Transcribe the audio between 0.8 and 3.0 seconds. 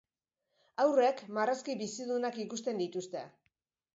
Haurrek marrazki bizidunak ikusten